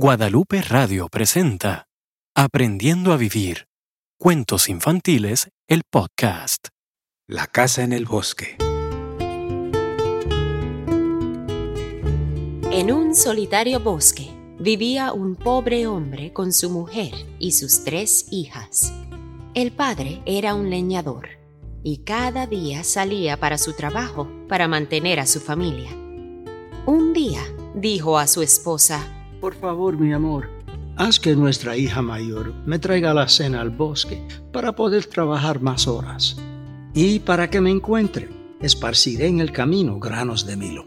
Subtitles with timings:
[0.00, 1.88] Guadalupe Radio presenta
[2.32, 3.66] Aprendiendo a Vivir.
[4.16, 6.68] Cuentos infantiles, el podcast.
[7.26, 8.56] La casa en el bosque.
[12.70, 14.30] En un solitario bosque
[14.60, 18.92] vivía un pobre hombre con su mujer y sus tres hijas.
[19.54, 21.28] El padre era un leñador
[21.82, 25.90] y cada día salía para su trabajo para mantener a su familia.
[26.86, 27.42] Un día
[27.74, 30.48] dijo a su esposa, por favor, mi amor,
[30.96, 35.86] haz que nuestra hija mayor me traiga la cena al bosque para poder trabajar más
[35.86, 36.36] horas.
[36.94, 38.28] Y para que me encuentre,
[38.60, 40.86] esparciré en el camino granos de milo.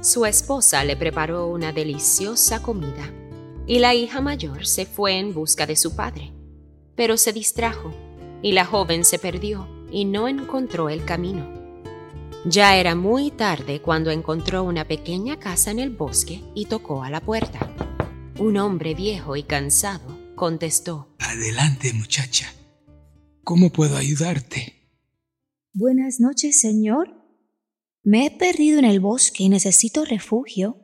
[0.00, 3.08] Su esposa le preparó una deliciosa comida
[3.66, 6.32] y la hija mayor se fue en busca de su padre,
[6.96, 7.94] pero se distrajo
[8.42, 11.61] y la joven se perdió y no encontró el camino.
[12.44, 17.10] Ya era muy tarde cuando encontró una pequeña casa en el bosque y tocó a
[17.10, 17.72] la puerta.
[18.36, 21.14] Un hombre viejo y cansado contestó.
[21.20, 22.52] Adelante, muchacha.
[23.44, 24.74] ¿Cómo puedo ayudarte?
[25.72, 27.14] Buenas noches, señor.
[28.02, 30.78] Me he perdido en el bosque y necesito refugio.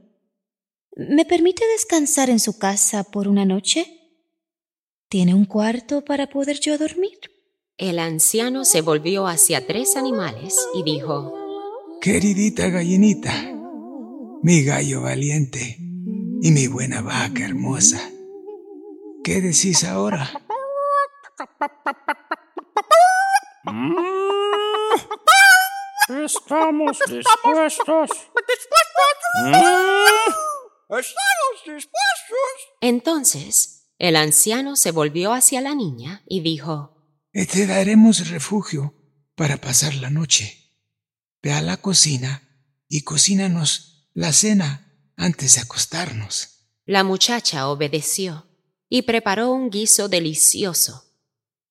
[0.94, 3.84] ¿Me permite descansar en su casa por una noche?
[5.08, 7.18] ¿Tiene un cuarto para poder yo dormir?
[7.76, 11.47] El anciano se volvió hacia tres animales y dijo,
[12.00, 13.32] Queridita gallinita,
[14.42, 15.76] mi gallo valiente
[16.40, 18.00] y mi buena vaca hermosa,
[19.24, 20.30] ¿qué decís ahora?
[26.24, 28.10] Estamos dispuestos.
[30.88, 31.98] Estamos dispuestos.
[32.80, 36.96] Entonces, el anciano se volvió hacia la niña y dijo,
[37.32, 38.94] Te daremos refugio
[39.34, 40.67] para pasar la noche.
[41.42, 42.42] Ve a la cocina
[42.88, 46.66] y cocínanos la cena antes de acostarnos.
[46.84, 48.46] La muchacha obedeció
[48.88, 51.04] y preparó un guiso delicioso.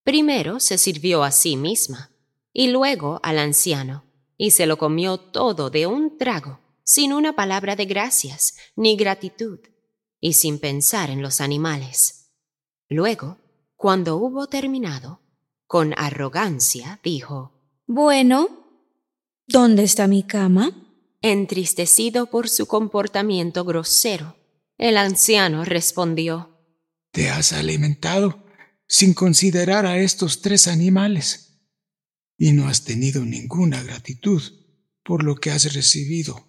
[0.03, 2.11] Primero se sirvió a sí misma
[2.53, 4.05] y luego al anciano,
[4.37, 9.59] y se lo comió todo de un trago, sin una palabra de gracias ni gratitud,
[10.19, 12.31] y sin pensar en los animales.
[12.89, 13.37] Luego,
[13.75, 15.21] cuando hubo terminado,
[15.65, 17.51] con arrogancia dijo,
[17.85, 18.66] Bueno,
[19.49, 20.71] ¿Dónde está mi cama?
[21.21, 24.35] Entristecido por su comportamiento grosero,
[24.77, 26.59] el anciano respondió
[27.11, 28.43] Te has alimentado
[28.89, 31.61] sin considerar a estos tres animales
[32.37, 34.43] y no has tenido ninguna gratitud
[35.01, 36.45] por lo que has recibido.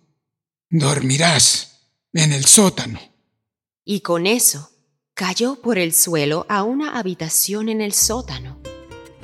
[0.68, 2.98] Dormirás en el sótano.
[3.84, 4.72] Y con eso
[5.14, 8.60] cayó por el suelo a una habitación en el sótano.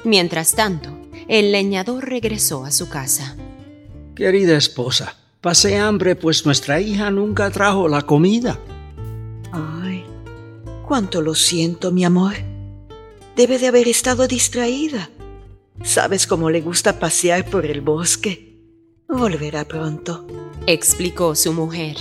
[0.04, 0.96] Mientras tanto,
[1.26, 3.36] el leñador regresó a su casa.
[4.14, 8.60] Querida esposa, pasé hambre pues nuestra hija nunca trajo la comida.
[9.50, 10.04] Ay,
[10.86, 12.34] cuánto lo siento, mi amor.
[13.34, 15.10] Debe de haber estado distraída.
[15.82, 18.56] Sabes cómo le gusta pasear por el bosque.
[19.08, 20.24] Volverá pronto,
[20.68, 21.96] explicó su mujer.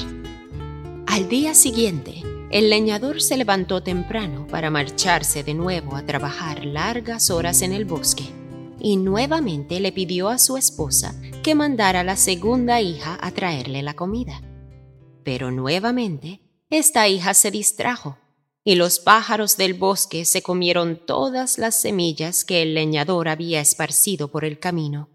[1.07, 7.31] Al día siguiente, el leñador se levantó temprano para marcharse de nuevo a trabajar largas
[7.31, 8.42] horas en el bosque
[8.83, 13.81] y nuevamente le pidió a su esposa que mandara a la segunda hija a traerle
[13.81, 14.41] la comida.
[15.23, 18.17] Pero nuevamente esta hija se distrajo
[18.65, 24.27] y los pájaros del bosque se comieron todas las semillas que el leñador había esparcido
[24.27, 25.09] por el camino.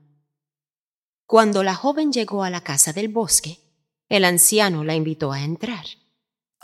[1.27, 3.59] Cuando la joven llegó a la casa del bosque,
[4.09, 5.85] el anciano la invitó a entrar.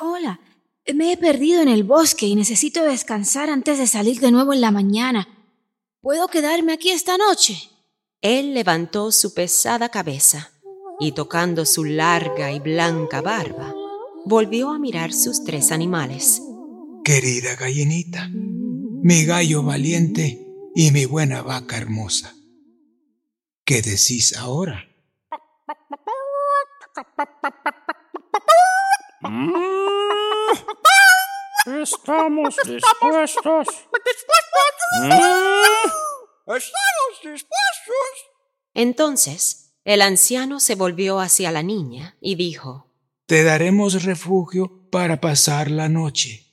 [0.01, 0.41] Hola,
[0.95, 4.63] me he perdido en el bosque y necesito descansar antes de salir de nuevo en
[4.63, 5.29] la mañana.
[6.05, 7.71] ¿Puedo quedarme aquí esta noche?
[8.21, 10.53] Él levantó su pesada cabeza
[11.01, 13.73] y tocando su larga y blanca barba,
[14.27, 16.43] volvió a mirar sus tres animales.
[17.07, 22.35] Querida gallinita, mi gallo valiente y mi buena vaca hermosa.
[23.65, 24.85] ¿Qué decís ahora?
[31.67, 33.69] Estamos dispuestos.
[36.47, 37.49] Estamos dispuestos.
[38.75, 42.93] Entonces el anciano se volvió hacia la niña y dijo,
[43.25, 46.45] Te daremos refugio para pasar la noche.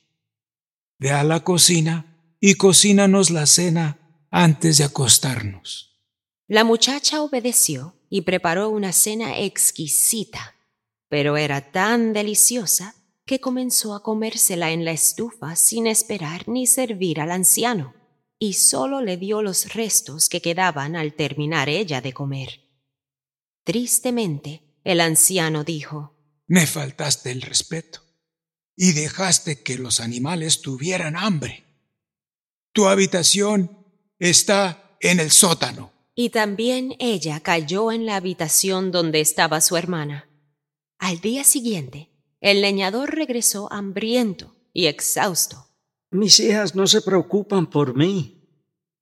[0.98, 3.98] Ve a la cocina y cocínanos la cena
[4.30, 6.00] antes de acostarnos.
[6.48, 10.56] La muchacha obedeció y preparó una cena exquisita,
[11.08, 12.94] pero era tan deliciosa
[13.26, 18.01] que comenzó a comérsela en la estufa sin esperar ni servir al anciano
[18.42, 22.68] y solo le dio los restos que quedaban al terminar ella de comer.
[23.62, 26.18] Tristemente, el anciano dijo,
[26.48, 28.00] Me faltaste el respeto.
[28.74, 31.62] y dejaste que los animales tuvieran hambre.
[32.72, 33.86] Tu habitación
[34.18, 35.92] está en el sótano.
[36.16, 40.28] Y también ella cayó en la habitación donde estaba su hermana.
[40.98, 42.10] Al día siguiente,
[42.40, 45.71] el leñador regresó hambriento y exhausto.
[46.12, 48.36] Mis hijas no se preocupan por mí.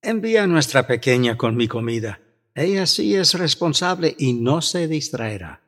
[0.01, 2.21] Envía a nuestra pequeña con mi comida.
[2.55, 5.61] Ella sí es responsable y no se distraerá.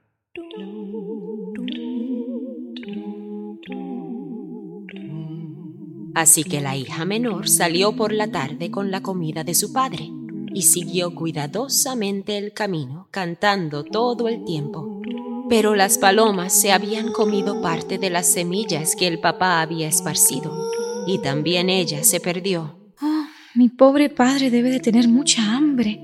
[6.14, 10.10] Así que la hija menor salió por la tarde con la comida de su padre
[10.54, 15.02] y siguió cuidadosamente el camino, cantando todo el tiempo.
[15.48, 20.70] Pero las palomas se habían comido parte de las semillas que el papá había esparcido,
[21.06, 22.92] y también ella se perdió.
[23.00, 26.00] Oh, mi pobre padre debe de tener mucha hambre,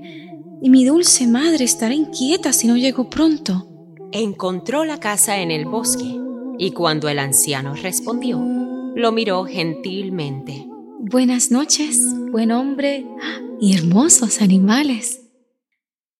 [0.61, 3.67] y mi dulce madre estará inquieta si no llego pronto.
[4.11, 6.19] Encontró la casa en el bosque,
[6.57, 8.39] y cuando el anciano respondió,
[8.95, 10.65] lo miró gentilmente.
[10.99, 13.05] Buenas noches, buen hombre
[13.61, 15.21] y hermosos animales.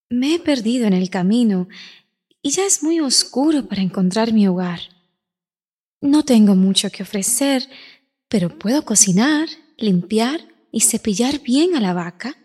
[0.10, 1.68] Me he perdido en el camino
[2.42, 4.80] y ya es muy oscuro para encontrar mi hogar.
[6.02, 7.68] No tengo mucho que ofrecer,
[8.30, 10.42] pero puedo cocinar, limpiar
[10.72, 12.38] y cepillar bien a la vaca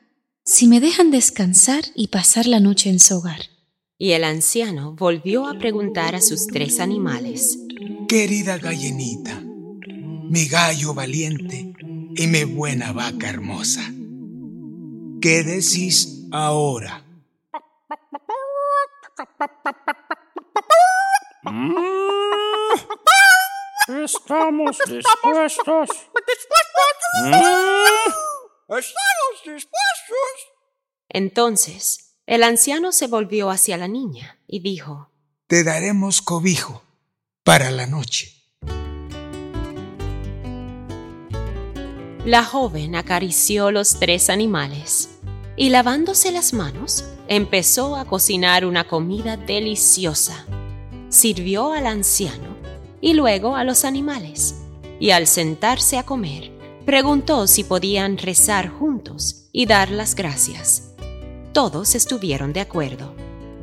[0.44, 3.40] si me dejan descansar y pasar la noche en su hogar.
[3.96, 7.58] Y el anciano volvió a preguntar a sus tres animales.
[8.08, 11.72] Querida gallinita, mi gallo valiente
[12.16, 13.82] y mi buena vaca hermosa,
[15.20, 17.04] ¿qué decís ahora?
[24.16, 25.88] Estamos dispuestos.
[28.68, 30.48] Estamos dispuestos.
[31.08, 35.10] Entonces, el anciano se volvió hacia la niña y dijo,
[35.46, 36.82] Te daremos cobijo
[37.42, 38.32] para la noche.
[42.24, 45.18] La joven acarició los tres animales
[45.56, 50.46] y lavándose las manos, empezó a cocinar una comida deliciosa.
[51.10, 52.53] Sirvió al anciano
[53.04, 54.62] y luego a los animales,
[54.98, 56.50] y al sentarse a comer,
[56.86, 60.94] preguntó si podían rezar juntos y dar las gracias.
[61.52, 63.14] Todos estuvieron de acuerdo.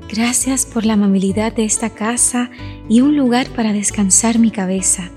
[0.08, 2.52] Gracias por la amabilidad de esta casa
[2.88, 5.10] y un lugar para descansar mi cabeza.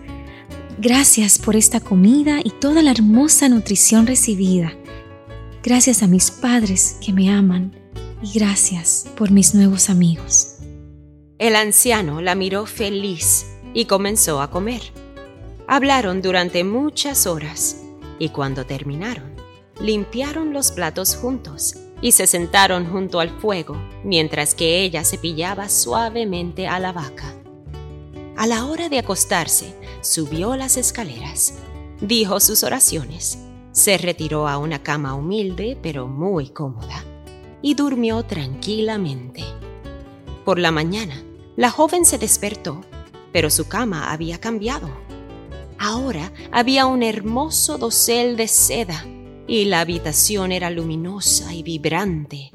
[0.79, 4.73] Gracias por esta comida y toda la hermosa nutrición recibida.
[5.63, 7.77] Gracias a mis padres que me aman
[8.23, 10.61] y gracias por mis nuevos amigos.
[11.39, 14.81] El anciano la miró feliz y comenzó a comer.
[15.67, 17.83] Hablaron durante muchas horas
[18.19, 19.35] y cuando terminaron,
[19.81, 26.69] limpiaron los platos juntos y se sentaron junto al fuego mientras que ella cepillaba suavemente
[26.69, 27.35] a la vaca.
[28.37, 31.55] A la hora de acostarse, subió las escaleras,
[32.01, 33.39] dijo sus oraciones,
[33.73, 37.05] se retiró a una cama humilde pero muy cómoda
[37.63, 39.43] y durmió tranquilamente.
[40.45, 41.23] Por la mañana,
[41.57, 42.83] la joven se despertó,
[43.35, 44.89] pero su cama había cambiado.
[45.77, 49.05] Ahora había un hermoso dosel de seda
[49.49, 52.53] y la habitación era luminosa y vibrante.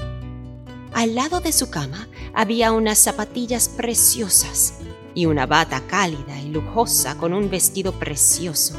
[0.93, 4.75] Al lado de su cama había unas zapatillas preciosas
[5.13, 8.75] y una bata cálida y lujosa con un vestido precioso.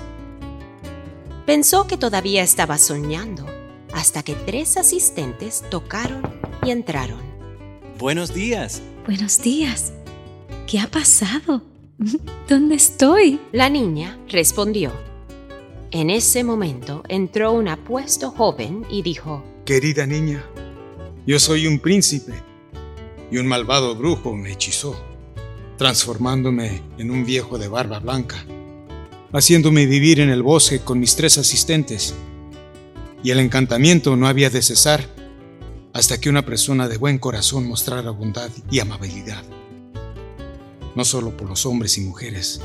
[1.44, 3.44] Pensó que todavía estaba soñando
[3.92, 6.22] hasta que tres asistentes tocaron
[6.64, 7.20] y entraron.
[7.98, 8.80] Buenos días.
[9.04, 9.92] Buenos días.
[10.66, 11.69] ¿Qué ha pasado?
[12.48, 13.40] ¿Dónde estoy?
[13.52, 14.92] La niña respondió.
[15.90, 20.44] En ese momento entró un apuesto joven y dijo, Querida niña,
[21.26, 22.32] yo soy un príncipe
[23.30, 24.98] y un malvado brujo me hechizó,
[25.76, 28.44] transformándome en un viejo de barba blanca,
[29.32, 32.14] haciéndome vivir en el bosque con mis tres asistentes.
[33.22, 35.06] Y el encantamiento no había de cesar
[35.92, 39.44] hasta que una persona de buen corazón mostrara bondad y amabilidad,
[40.94, 42.60] no solo por los hombres y mujeres,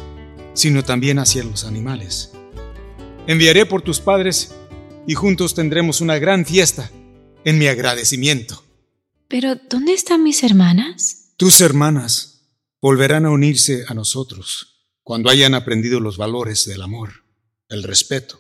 [0.54, 2.32] sino también hacia los animales.
[3.28, 4.56] Enviaré por tus padres
[5.08, 6.92] y juntos tendremos una gran fiesta
[7.44, 8.64] en mi agradecimiento.
[9.28, 11.34] Pero, ¿dónde están mis hermanas?
[11.38, 12.50] Tus hermanas
[12.82, 17.26] volverán a unirse a nosotros cuando hayan aprendido los valores del amor,
[17.70, 18.40] el respeto,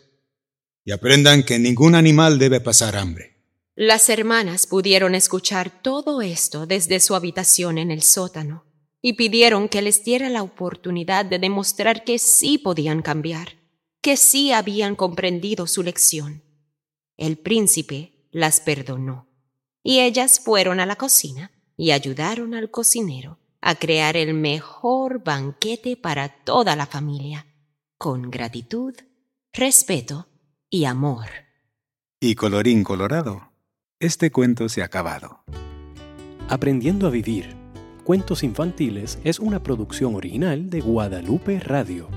[0.83, 3.35] y aprendan que ningún animal debe pasar hambre.
[3.75, 8.65] Las hermanas pudieron escuchar todo esto desde su habitación en el sótano
[9.07, 13.49] y pidieron que les diera la oportunidad de demostrar que sí podían cambiar,
[14.01, 16.41] que sí habían comprendido su lección.
[17.15, 19.27] El príncipe las perdonó
[19.83, 25.97] y ellas fueron a la cocina y ayudaron al cocinero a crear el mejor banquete
[25.97, 27.45] para toda la familia.
[27.99, 28.95] con gratitud,
[29.53, 30.27] respeto
[30.67, 31.27] y amor.
[32.19, 33.51] Y colorín colorado,
[33.99, 35.43] este cuento se ha acabado.
[36.49, 37.64] Aprendiendo a vivir.
[38.05, 42.07] Cuentos infantiles es una producción original de Guadalupe Radio.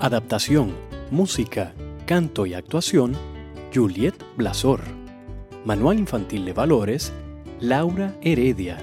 [0.00, 0.74] Adaptación,
[1.12, 1.72] música,
[2.04, 3.12] canto y actuación,
[3.72, 4.80] Juliet Blasor.
[5.64, 7.12] Manual Infantil de Valores,
[7.60, 8.78] Laura Heredia.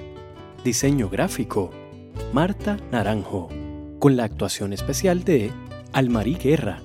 [0.63, 1.69] Diseño gráfico,
[2.31, 3.50] Marta Naranjo.
[4.00, 5.51] Con la actuación especial de
[5.91, 6.81] Almarí Guerra,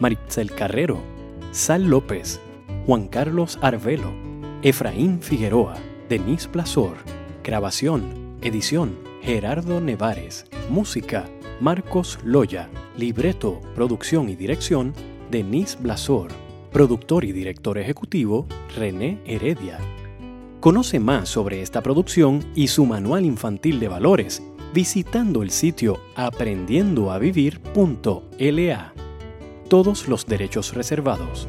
[0.00, 1.02] Maritzel Carrero,
[1.50, 2.40] Sal López,
[2.86, 4.14] Juan Carlos Arvelo,
[4.62, 5.74] Efraín Figueroa,
[6.08, 6.96] Denise Blasor.
[7.44, 10.46] Grabación, edición, Gerardo Nevares.
[10.68, 11.24] Música,
[11.60, 12.68] Marcos Loya.
[12.96, 14.94] Libreto, producción y dirección,
[15.30, 16.30] Denise Blasor.
[16.72, 19.78] Productor y director ejecutivo, René Heredia.
[20.60, 24.42] Conoce más sobre esta producción y su manual infantil de valores
[24.76, 28.92] visitando el sitio aprendiendoavivir.la.
[29.68, 31.48] Todos los derechos reservados.